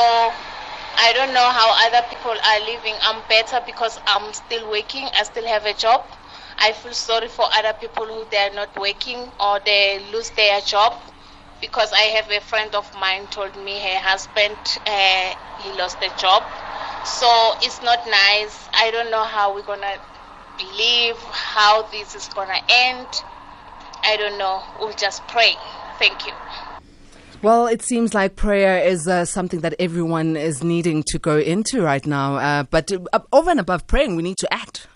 I 0.97 1.13
don't 1.13 1.33
know 1.33 1.49
how 1.49 1.87
other 1.87 2.05
people 2.09 2.31
are 2.31 2.59
living. 2.61 2.95
I'm 3.03 3.23
better 3.29 3.61
because 3.65 3.97
I'm 4.07 4.33
still 4.33 4.69
working. 4.69 5.07
I 5.17 5.23
still 5.23 5.47
have 5.47 5.65
a 5.65 5.73
job. 5.73 6.01
I 6.59 6.73
feel 6.73 6.93
sorry 6.93 7.27
for 7.29 7.45
other 7.55 7.73
people 7.79 8.05
who 8.05 8.25
they 8.29 8.37
are 8.49 8.53
not 8.55 8.75
working 8.79 9.31
or 9.39 9.59
they 9.65 9.99
lose 10.11 10.29
their 10.31 10.61
job 10.61 10.93
because 11.61 11.91
I 11.93 12.03
have 12.17 12.29
a 12.31 12.39
friend 12.41 12.73
of 12.75 12.89
mine 12.99 13.27
told 13.27 13.55
me 13.55 13.79
her 13.79 13.99
husband 13.99 14.57
uh, 14.85 15.31
he 15.57 15.73
lost 15.73 15.99
the 15.99 16.09
job. 16.09 16.43
So 17.03 17.27
it's 17.61 17.81
not 17.81 17.99
nice. 18.05 18.69
I 18.73 18.91
don't 18.91 19.11
know 19.11 19.23
how 19.23 19.53
we're 19.55 19.63
gonna 19.63 19.97
live, 20.77 21.17
how 21.17 21.83
this 21.91 22.15
is 22.15 22.27
gonna 22.29 22.59
end. 22.69 23.07
I 24.03 24.17
don't 24.17 24.37
know. 24.37 24.63
We'll 24.79 24.93
just 24.93 25.27
pray. 25.27 25.55
Thank 25.97 26.25
you. 26.25 26.33
Well, 27.41 27.67
it 27.67 27.81
seems 27.81 28.13
like 28.13 28.35
prayer 28.35 28.83
is 28.83 29.07
uh, 29.07 29.23
something 29.23 29.61
that 29.61 29.73
everyone 29.79 30.35
is 30.35 30.61
needing 30.61 31.03
to 31.03 31.19
go 31.19 31.37
into 31.37 31.81
right 31.81 32.05
now. 32.05 32.35
Uh, 32.35 32.63
but 32.63 32.91
uh, 32.91 33.19
over 33.31 33.49
and 33.49 33.59
above 33.59 33.87
praying, 33.87 34.17
we 34.17 34.23
need 34.23 34.37
to 34.39 34.53
act. 34.53 34.87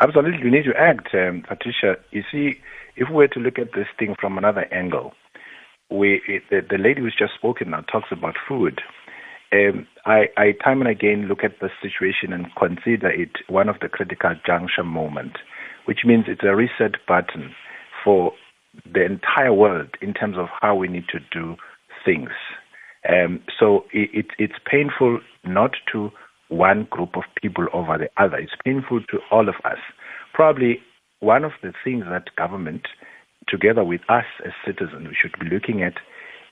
Absolutely, 0.00 0.44
we 0.44 0.50
need 0.50 0.64
to 0.64 0.74
act, 0.78 1.08
um, 1.14 1.42
Patricia. 1.48 1.96
You 2.10 2.22
see, 2.30 2.60
if 2.96 3.08
we 3.08 3.14
were 3.14 3.28
to 3.28 3.40
look 3.40 3.58
at 3.58 3.72
this 3.74 3.86
thing 3.98 4.16
from 4.20 4.36
another 4.36 4.66
angle, 4.72 5.12
we 5.90 6.20
it, 6.28 6.42
the, 6.50 6.60
the 6.68 6.78
lady 6.78 7.00
who's 7.00 7.16
just 7.18 7.34
spoken 7.34 7.70
now 7.70 7.80
talks 7.82 8.08
about 8.10 8.34
food. 8.48 8.80
Um, 9.52 9.86
I, 10.06 10.26
I 10.36 10.52
time 10.62 10.80
and 10.80 10.90
again 10.90 11.26
look 11.28 11.42
at 11.42 11.58
the 11.60 11.70
situation 11.82 12.32
and 12.32 12.46
consider 12.56 13.10
it 13.10 13.30
one 13.48 13.68
of 13.68 13.76
the 13.80 13.88
critical 13.88 14.34
juncture 14.46 14.84
moments, 14.84 15.36
which 15.86 16.00
means 16.04 16.26
it's 16.28 16.42
a 16.44 16.54
reset 16.54 17.04
button 17.08 17.54
for 18.04 18.32
the 18.92 19.04
entire 19.04 19.52
world 19.52 19.88
in 20.00 20.14
terms 20.14 20.36
of 20.38 20.46
how 20.60 20.74
we 20.76 20.88
need 20.88 21.08
to 21.08 21.18
do 21.32 21.56
things. 22.04 22.30
Um, 23.08 23.42
so 23.58 23.84
it, 23.92 24.10
it, 24.12 24.26
it's 24.38 24.58
painful 24.70 25.20
not 25.44 25.72
to 25.92 26.10
one 26.48 26.86
group 26.90 27.16
of 27.16 27.24
people 27.40 27.66
over 27.72 27.96
the 27.98 28.22
other. 28.22 28.36
It's 28.36 28.52
painful 28.64 29.00
to 29.10 29.18
all 29.30 29.48
of 29.48 29.54
us. 29.64 29.78
Probably 30.34 30.78
one 31.20 31.44
of 31.44 31.52
the 31.62 31.72
things 31.82 32.04
that 32.08 32.34
government, 32.36 32.82
together 33.48 33.84
with 33.84 34.02
us 34.08 34.24
as 34.44 34.52
citizens, 34.64 35.08
we 35.08 35.16
should 35.20 35.38
be 35.40 35.52
looking 35.52 35.82
at 35.82 35.94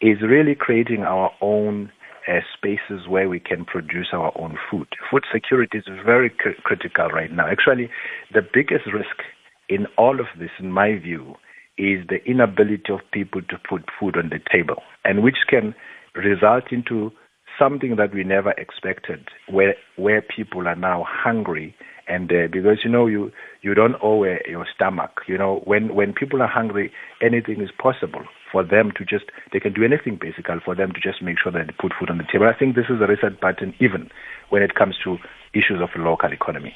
is 0.01 0.23
really 0.23 0.55
creating 0.55 1.03
our 1.03 1.31
own 1.41 1.91
uh, 2.29 2.41
spaces 2.57 3.09
where 3.09 3.29
we 3.29 3.41
can 3.41 3.65
produce 3.65 4.09
our 4.13 4.33
own 4.39 4.59
food. 4.71 4.87
Food 5.11 5.25
security 5.33 5.79
is 5.79 5.85
very 6.05 6.31
cr- 6.31 6.61
critical 6.63 7.09
right 7.09 7.33
now. 7.33 7.49
Actually, 7.49 7.89
the 8.33 8.43
biggest 8.43 8.87
risk 8.93 9.23
in 9.69 9.87
all 9.97 10.21
of 10.21 10.27
this, 10.39 10.51
in 10.59 10.71
my 10.71 10.99
view, 10.99 11.35
is 11.79 12.07
the 12.09 12.19
inability 12.27 12.93
of 12.93 13.01
people 13.13 13.41
to 13.43 13.57
put 13.69 13.85
food 13.99 14.17
on 14.17 14.31
the 14.31 14.41
table, 14.53 14.83
and 15.05 15.23
which 15.23 15.47
can 15.49 15.75
result 16.15 16.65
into 16.71 17.13
something 17.59 17.97
that 17.97 18.15
we 18.15 18.25
never 18.25 18.53
expected, 18.53 19.29
where 19.49 19.75
where 19.97 20.23
people 20.23 20.67
are 20.69 20.77
now 20.77 21.05
hungry, 21.09 21.75
and 22.09 22.31
uh, 22.33 22.49
because 22.53 22.79
you 22.85 22.91
know 22.91 23.07
you 23.07 23.31
you 23.63 23.75
don't 23.75 23.97
owe 24.03 24.25
uh, 24.25 24.37
your 24.49 24.67
stomach. 24.75 25.21
You 25.27 25.39
know 25.39 25.63
when 25.65 25.95
when 25.95 26.13
people 26.13 26.43
are 26.43 26.49
hungry, 26.49 26.93
anything 27.23 27.61
is 27.61 27.71
possible 27.81 28.25
for 28.51 28.65
them 28.65 28.93
to 28.97 29.05
just 29.05 29.27
they 29.53 29.61
can 29.61 29.73
do 29.73 29.85
anything 29.85 30.19
basically 30.21 30.57
for 30.65 30.75
them 30.75 30.93
to 30.93 31.01
just 31.01 31.23
make 31.23 31.39
sure 31.43 31.53
that 31.53 31.67
they 31.67 31.73
put 31.79 31.93
food 31.99 32.11
on 32.11 32.19
the 32.19 32.25
table. 32.31 32.47
I 32.47 32.59
think 32.59 32.75
this 32.75 32.87
is 32.89 33.01
a 33.01 33.07
reset 33.07 33.41
button 33.41 33.75
even 33.81 34.11
when 34.51 34.63
it 34.63 34.75
comes 34.75 34.97
to 35.05 35.19
issues 35.59 35.81
of 35.81 35.91
the 35.95 36.01
local 36.01 36.33
economy. 36.33 36.75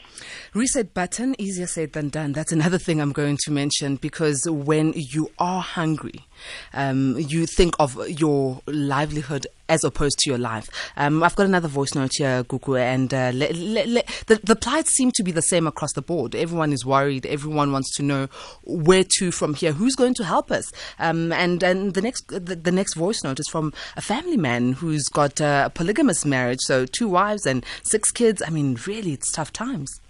Reset 0.54 0.92
button, 0.92 1.34
easier 1.38 1.66
said 1.66 1.92
than 1.94 2.10
done. 2.10 2.32
That's 2.32 2.52
another 2.52 2.78
thing 2.78 3.00
I'm 3.00 3.12
going 3.12 3.38
to 3.44 3.50
mention 3.50 3.96
because 3.96 4.44
when 4.50 4.92
you 4.94 5.30
are 5.38 5.62
hungry, 5.62 6.26
um, 6.74 7.16
you 7.18 7.46
think 7.46 7.74
of 7.78 7.96
your 8.08 8.60
livelihood 8.66 9.46
as 9.72 9.84
opposed 9.84 10.18
to 10.18 10.28
your 10.28 10.38
life. 10.38 10.68
Um, 10.98 11.22
I've 11.22 11.34
got 11.34 11.46
another 11.46 11.68
voice 11.68 11.94
note 11.94 12.10
here, 12.18 12.44
Gugu, 12.44 12.78
and 12.78 13.12
uh, 13.14 13.30
le, 13.32 13.48
le, 13.54 13.86
le, 13.86 14.02
the, 14.26 14.38
the 14.44 14.54
plights 14.54 14.90
seem 14.90 15.10
to 15.12 15.22
be 15.22 15.32
the 15.32 15.40
same 15.40 15.66
across 15.66 15.94
the 15.94 16.02
board. 16.02 16.34
Everyone 16.34 16.74
is 16.74 16.84
worried. 16.84 17.24
Everyone 17.24 17.72
wants 17.72 17.96
to 17.96 18.02
know 18.02 18.28
where 18.64 19.04
to 19.16 19.30
from 19.30 19.54
here. 19.54 19.72
Who's 19.72 19.94
going 19.94 20.12
to 20.14 20.24
help 20.24 20.50
us? 20.50 20.70
Um, 20.98 21.32
and 21.32 21.62
and 21.62 21.94
the 21.94 22.02
next 22.02 22.28
the, 22.28 22.54
the, 22.56 22.72
next 22.72 22.94
voice 22.94 23.24
note 23.24 23.40
is 23.40 23.48
from 23.48 23.72
a 23.96 24.02
family 24.02 24.36
man 24.36 24.72
who's 24.72 25.08
got 25.08 25.40
a 25.40 25.72
polygamous 25.74 26.26
marriage, 26.26 26.60
so 26.60 26.84
two 26.84 27.08
wives 27.08 27.46
and 27.46 27.64
six 27.82 28.10
kids. 28.10 28.42
I 28.46 28.50
mean, 28.50 28.71
really, 28.86 29.12
it's 29.12 29.32
tough 29.32 29.52
times. 29.52 30.00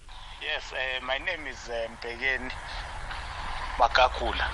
Yes, 0.42 0.73
uh, 0.73 1.04
my 1.04 1.19
name 1.19 1.47
is 1.47 1.69
uh, 1.69 1.88
Makakula. 3.78 4.47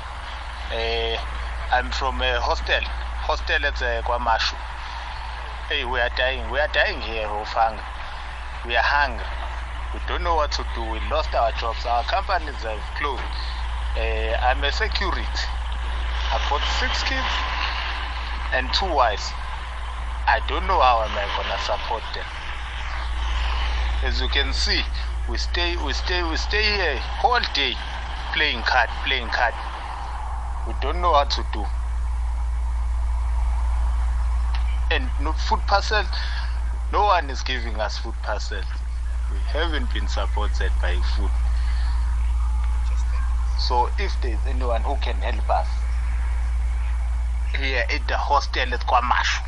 Uh, 0.71 1.17
I'm 1.73 1.91
from 1.93 2.21
a 2.21 2.41
hostel. 2.41 2.85
Hostel 3.25 3.65
at 3.65 3.81
uh, 3.83 4.03
KwaMashu. 4.03 4.57
Hey, 5.69 5.85
we 5.85 5.99
are 6.01 6.11
dying. 6.17 6.51
We 6.51 6.59
are 6.61 6.69
dying 6.73 7.01
here. 7.01 7.29
We 8.67 8.77
are 8.77 8.85
hungry. 8.85 9.25
We 9.95 10.01
don't 10.07 10.23
know 10.23 10.37
what 10.37 10.53
to 10.53 10.65
do. 10.75 10.83
We 10.83 11.01
lost 11.09 11.35
our 11.35 11.53
jobs. 11.53 11.85
Our 11.85 12.05
companies 12.05 12.61
have 12.65 12.81
closed. 13.01 13.25
Uh, 13.97 14.37
I'm 14.45 14.63
a 14.63 14.73
security. 14.73 15.25
I've 16.31 16.45
got 16.53 16.61
six 16.77 17.03
kids 17.09 17.33
and 18.53 18.69
two 18.73 18.93
wives. 18.93 19.33
I 20.29 20.41
don't 20.47 20.67
know 20.69 20.81
how 20.81 21.01
am 21.01 21.17
I 21.17 21.25
gonna 21.37 21.59
support 21.65 22.05
them. 22.15 22.38
As 24.05 24.21
you 24.21 24.29
can 24.29 24.53
see, 24.53 24.81
we 25.29 25.37
stay, 25.39 25.77
we 25.85 25.93
stay, 25.93 26.23
we 26.23 26.37
stay 26.37 26.63
here 26.63 26.99
whole 26.99 27.41
day 27.53 27.75
playing 28.33 28.63
card, 28.63 28.89
playing 29.05 29.29
card. 29.29 29.55
We 30.67 30.75
don't 30.81 31.01
know 31.01 31.11
what 31.11 31.31
to 31.31 31.45
do. 31.53 31.65
And 34.91 35.11
no 35.21 35.33
food 35.33 35.61
parcel, 35.67 36.05
no 36.93 37.07
one 37.07 37.29
is 37.29 37.43
giving 37.43 37.81
us 37.81 37.99
food 37.99 38.15
parcel. 38.23 38.63
We 39.33 39.39
haven't 39.49 39.93
been 39.93 40.07
supported 40.07 40.71
by 40.81 40.95
food. 41.17 41.31
So 43.59 43.91
if 43.99 44.15
there's 44.23 44.39
anyone 44.47 44.83
who 44.83 44.97
can 44.97 45.17
help 45.17 45.51
us 45.51 45.67
here 47.59 47.85
at 47.91 48.07
the 48.07 48.17
hostel 48.17 48.73
at 48.73 48.81
KwaMashu, 48.87 49.43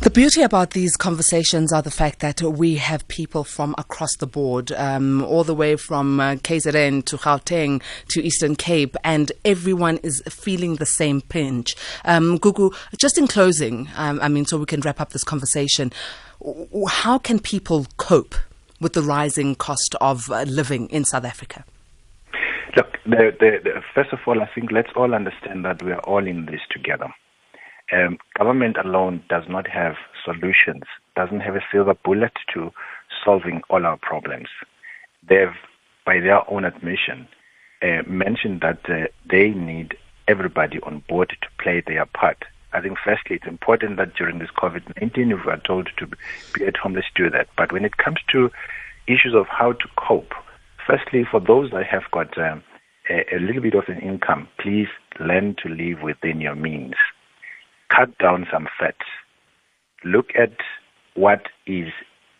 the 0.00 0.10
beauty 0.10 0.40
about 0.40 0.70
these 0.70 0.96
conversations 0.96 1.74
are 1.74 1.82
the 1.82 1.90
fact 1.90 2.20
that 2.20 2.40
we 2.40 2.76
have 2.76 3.06
people 3.08 3.44
from 3.44 3.74
across 3.76 4.16
the 4.16 4.26
board, 4.26 4.72
um, 4.72 5.22
all 5.24 5.44
the 5.44 5.54
way 5.54 5.76
from 5.76 6.18
uh, 6.18 6.36
KZN 6.36 7.04
to 7.04 7.18
Gauteng 7.18 7.82
to 8.08 8.24
Eastern 8.24 8.56
Cape, 8.56 8.96
and 9.04 9.30
everyone 9.44 9.98
is 9.98 10.22
feeling 10.30 10.76
the 10.76 10.86
same 10.86 11.20
pinch. 11.20 11.76
Um, 12.06 12.38
Gugu, 12.38 12.74
just 12.96 13.18
in 13.18 13.26
closing, 13.26 13.90
um, 13.94 14.18
I 14.22 14.28
mean, 14.28 14.46
so 14.46 14.56
we 14.56 14.64
can 14.64 14.80
wrap 14.80 15.02
up 15.02 15.10
this 15.10 15.22
conversation, 15.22 15.92
how 16.88 17.18
can 17.18 17.38
people 17.38 17.86
cope 17.98 18.36
with 18.80 18.94
the 18.94 19.02
rising 19.02 19.54
cost 19.54 19.94
of 20.00 20.30
uh, 20.30 20.44
living 20.44 20.88
in 20.88 21.04
South 21.04 21.26
Africa? 21.26 21.62
Look, 22.74 22.92
the, 23.04 23.36
the, 23.38 23.58
the, 23.62 23.82
first 23.94 24.14
of 24.14 24.20
all, 24.26 24.40
I 24.40 24.48
think 24.54 24.72
let's 24.72 24.90
all 24.96 25.14
understand 25.14 25.66
that 25.66 25.82
we 25.82 25.92
are 25.92 26.00
all 26.00 26.26
in 26.26 26.46
this 26.46 26.60
together. 26.70 27.12
Um, 27.92 28.18
government 28.38 28.76
alone 28.82 29.22
does 29.28 29.44
not 29.48 29.66
have 29.66 29.96
solutions, 30.24 30.84
doesn't 31.16 31.40
have 31.40 31.56
a 31.56 31.64
silver 31.72 31.94
bullet 31.94 32.32
to 32.54 32.72
solving 33.24 33.62
all 33.68 33.84
our 33.84 33.96
problems. 33.96 34.48
They've, 35.28 35.54
by 36.06 36.20
their 36.20 36.48
own 36.50 36.64
admission, 36.64 37.26
uh, 37.82 38.02
mentioned 38.06 38.60
that 38.60 38.88
uh, 38.88 39.06
they 39.28 39.50
need 39.50 39.96
everybody 40.28 40.78
on 40.80 41.02
board 41.08 41.30
to 41.40 41.48
play 41.62 41.82
their 41.84 42.06
part. 42.06 42.44
I 42.72 42.80
think 42.80 42.98
firstly, 43.04 43.36
it's 43.36 43.46
important 43.46 43.96
that 43.96 44.14
during 44.14 44.38
this 44.38 44.50
COVID-19, 44.50 45.32
if 45.32 45.44
we 45.44 45.52
are 45.52 45.60
told 45.66 45.88
to 45.96 46.06
be 46.06 46.64
at 46.66 46.76
home, 46.76 46.94
let's 46.94 47.08
do 47.16 47.28
that. 47.30 47.48
But 47.56 47.72
when 47.72 47.84
it 47.84 47.96
comes 47.96 48.18
to 48.30 48.50
issues 49.08 49.34
of 49.34 49.46
how 49.48 49.72
to 49.72 49.88
cope, 49.96 50.32
firstly, 50.86 51.24
for 51.28 51.40
those 51.40 51.72
that 51.72 51.86
have 51.86 52.04
got 52.12 52.38
um, 52.38 52.62
a, 53.10 53.24
a 53.34 53.38
little 53.40 53.62
bit 53.62 53.74
of 53.74 53.88
an 53.88 53.98
income, 53.98 54.46
please 54.60 54.88
learn 55.18 55.56
to 55.62 55.68
live 55.68 56.02
within 56.02 56.40
your 56.40 56.54
means. 56.54 56.94
Cut 57.94 58.16
down 58.18 58.46
some 58.50 58.68
fat. 58.78 58.96
Look 60.04 60.30
at 60.34 60.56
what 61.14 61.46
is 61.66 61.92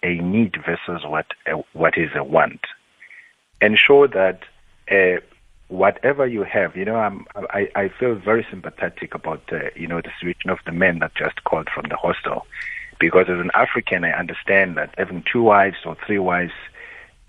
a 0.02 0.14
need 0.14 0.56
versus 0.64 1.04
what 1.04 1.26
a, 1.46 1.56
what 1.72 1.98
is 1.98 2.10
a 2.14 2.24
want. 2.24 2.60
Ensure 3.60 4.08
that 4.08 4.40
uh, 4.90 5.20
whatever 5.68 6.26
you 6.26 6.42
have, 6.42 6.76
you 6.76 6.84
know, 6.84 6.96
I'm, 6.96 7.26
I, 7.50 7.68
I 7.74 7.88
feel 7.88 8.14
very 8.14 8.46
sympathetic 8.48 9.14
about, 9.14 9.42
uh, 9.52 9.70
you 9.76 9.86
know, 9.86 10.00
the 10.00 10.10
situation 10.20 10.50
of 10.50 10.58
the 10.66 10.72
men 10.72 10.98
that 11.00 11.14
just 11.14 11.44
called 11.44 11.68
from 11.74 11.86
the 11.88 11.96
hostel. 11.96 12.46
Because 12.98 13.26
as 13.28 13.38
an 13.38 13.50
African, 13.54 14.04
I 14.04 14.12
understand 14.12 14.76
that 14.76 14.94
having 14.98 15.24
two 15.30 15.42
wives 15.42 15.78
or 15.84 15.96
three 16.06 16.18
wives, 16.18 16.52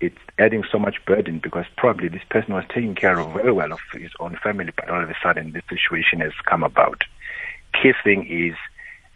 it's 0.00 0.18
adding 0.38 0.64
so 0.70 0.78
much 0.78 1.04
burden 1.06 1.38
because 1.38 1.64
probably 1.76 2.08
this 2.08 2.24
person 2.28 2.54
was 2.54 2.64
taking 2.68 2.94
care 2.94 3.18
of 3.18 3.32
very 3.32 3.52
well 3.52 3.72
of 3.72 3.80
his 3.92 4.10
own 4.20 4.38
family, 4.42 4.72
but 4.74 4.90
all 4.90 5.02
of 5.02 5.08
a 5.08 5.16
sudden 5.22 5.52
this 5.52 5.62
situation 5.68 6.20
has 6.20 6.32
come 6.44 6.62
about. 6.62 7.04
Key 7.72 7.92
thing 8.04 8.26
is 8.28 8.56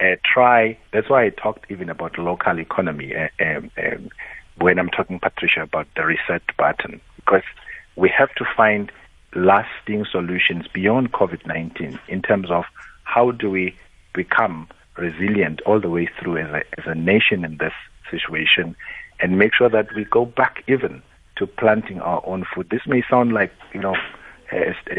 uh, 0.01 0.17
try, 0.25 0.79
that's 0.93 1.09
why 1.09 1.25
I 1.25 1.31
talked 1.31 1.71
even 1.71 1.89
about 1.89 2.19
local 2.19 2.59
economy 2.59 3.15
uh, 3.15 3.29
um, 3.41 3.71
um, 3.79 4.11
when 4.59 4.79
I'm 4.79 4.89
talking, 4.89 5.19
Patricia, 5.21 5.63
about 5.63 5.87
the 5.97 6.05
reset 6.05 6.43
button, 6.57 7.01
because 7.17 7.43
we 7.97 8.11
have 8.17 8.35
to 8.37 8.45
find 8.57 8.91
lasting 9.35 10.07
solutions 10.11 10.67
beyond 10.73 11.13
COVID 11.13 11.47
19 11.47 11.99
in 12.09 12.23
terms 12.23 12.51
of 12.51 12.65
how 13.05 13.31
do 13.31 13.51
we 13.51 13.75
become 14.15 14.69
resilient 14.97 15.61
all 15.67 15.81
the 15.81 15.91
way 15.91 16.09
through 16.19 16.39
as 16.39 16.51
a, 16.51 16.81
as 16.81 16.87
a 16.87 16.95
nation 16.95 17.45
in 17.45 17.59
this 17.59 17.75
situation 18.11 18.75
and 19.21 19.39
make 19.39 19.55
sure 19.55 19.69
that 19.69 19.95
we 19.95 20.05
go 20.05 20.25
back 20.25 20.63
even 20.69 21.03
to 21.37 21.47
planting 21.47 22.01
our 22.01 22.23
own 22.27 22.45
food. 22.55 22.69
This 22.71 22.87
may 22.87 23.03
sound 23.09 23.33
like, 23.33 23.53
you 23.75 23.81
know, 23.81 23.95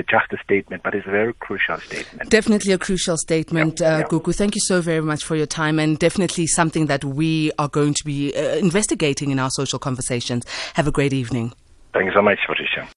just 0.10 0.32
a 0.32 0.38
statement, 0.44 0.84
but 0.84 0.94
it's 0.96 1.08
a 1.08 1.12
very 1.12 1.34
crucial 1.34 1.78
statement. 1.78 2.30
Definitely 2.30 2.74
a 2.74 2.78
crucial 2.78 3.18
statement, 3.18 3.82
uh, 3.82 4.04
Gugu. 4.04 4.36
Thank 4.36 4.56
you 4.56 4.62
so 4.62 4.82
very 4.82 5.02
much 5.02 5.24
for 5.24 5.36
your 5.36 5.46
time, 5.46 5.80
and 5.80 5.98
definitely 5.98 6.48
something 6.48 6.88
that 6.88 7.04
we 7.04 7.52
are 7.58 7.70
going 7.70 7.94
to 7.94 8.04
be 8.04 8.36
uh, 8.36 8.56
investigating 8.58 9.32
in 9.32 9.40
our 9.40 9.50
social 9.50 9.80
conversations. 9.80 10.46
Have 10.76 10.88
a 10.88 10.92
great 10.92 11.14
evening. 11.14 11.54
Thank 11.94 12.06
you 12.08 12.14
so 12.14 12.22
much, 12.22 12.40
Patricia. 12.46 12.88